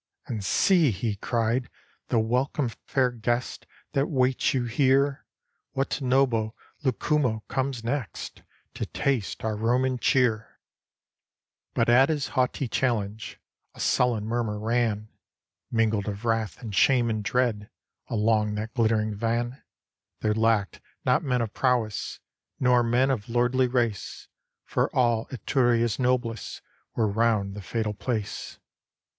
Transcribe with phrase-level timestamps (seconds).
[0.25, 1.69] 'And see," he cried,
[2.07, 5.27] "the welcome, Fair guests, that waits you here!
[5.73, 8.41] What noble Lucumo comes next
[8.73, 10.57] To taste our Roman cheer?"
[11.75, 13.39] 2S2 HORATIUS But at his haughty challenge
[13.75, 15.09] A sullen murmur ran,
[15.69, 17.69] Mingled of wrath and shame and dread,
[18.07, 19.61] Along that gUttering van.
[20.21, 22.19] There lacked not men of prowess,
[22.59, 24.27] Nor men of lordly race;
[24.65, 26.63] For all Etruria's noblest
[26.95, 28.57] Were round the fatal place.